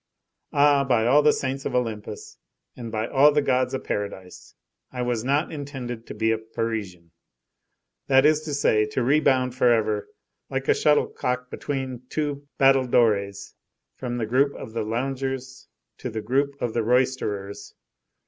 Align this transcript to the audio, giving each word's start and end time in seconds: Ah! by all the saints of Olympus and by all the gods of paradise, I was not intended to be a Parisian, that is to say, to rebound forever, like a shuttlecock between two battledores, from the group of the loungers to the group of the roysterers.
Ah! 0.51 0.83
by 0.83 1.05
all 1.05 1.21
the 1.21 1.31
saints 1.31 1.63
of 1.63 1.75
Olympus 1.75 2.39
and 2.75 2.91
by 2.91 3.05
all 3.05 3.31
the 3.31 3.39
gods 3.43 3.75
of 3.75 3.83
paradise, 3.83 4.55
I 4.91 5.03
was 5.03 5.23
not 5.23 5.51
intended 5.51 6.07
to 6.07 6.15
be 6.15 6.31
a 6.31 6.39
Parisian, 6.39 7.11
that 8.07 8.25
is 8.25 8.41
to 8.45 8.55
say, 8.55 8.87
to 8.87 9.03
rebound 9.03 9.53
forever, 9.53 10.07
like 10.49 10.67
a 10.67 10.73
shuttlecock 10.73 11.51
between 11.51 12.01
two 12.09 12.47
battledores, 12.57 13.53
from 13.95 14.17
the 14.17 14.25
group 14.25 14.55
of 14.55 14.73
the 14.73 14.81
loungers 14.81 15.67
to 15.99 16.09
the 16.09 16.21
group 16.23 16.59
of 16.59 16.73
the 16.73 16.81
roysterers. 16.81 17.75